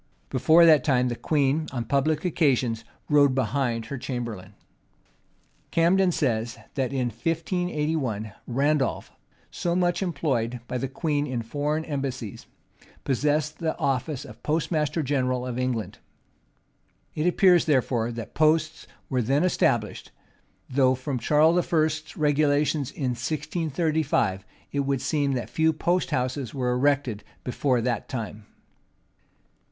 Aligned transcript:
[]Before 0.31 0.65
that 0.65 0.83
time, 0.83 1.09
the 1.09 1.15
queen, 1.15 1.67
on 1.71 1.85
public 1.85 2.25
occasions, 2.25 2.83
rode 3.07 3.35
behind 3.35 3.85
her 3.85 3.99
chamberlain. 3.99 4.55
Camden 5.69 6.11
says, 6.11 6.57
that 6.73 6.91
in 6.91 7.09
1581, 7.09 8.33
Randolph, 8.47 9.11
so 9.51 9.75
much 9.75 10.01
employed 10.01 10.59
by 10.67 10.79
the 10.79 10.87
queen 10.87 11.27
in 11.27 11.43
foreign 11.43 11.85
embassies, 11.85 12.47
possessed 13.03 13.59
the 13.59 13.77
office 13.77 14.25
of 14.25 14.41
postmaster 14.41 15.03
general 15.03 15.45
of 15.45 15.59
England. 15.59 15.99
It 17.13 17.27
appears, 17.27 17.65
therefore, 17.65 18.11
that 18.11 18.33
posts 18.33 18.87
were 19.07 19.21
then 19.21 19.43
established; 19.43 20.09
though 20.67 20.95
from 20.95 21.19
Charles 21.19 21.71
I.'s 21.71 22.17
regulations 22.17 22.89
in 22.89 23.11
1635, 23.11 24.45
it 24.71 24.79
would 24.79 24.99
seem 25.01 25.33
that 25.33 25.47
few 25.47 25.71
post 25.71 26.09
houses 26.09 26.55
were 26.55 26.71
erected 26.73 27.23
before 27.43 27.81
that 27.81 28.09
time. 28.09 28.47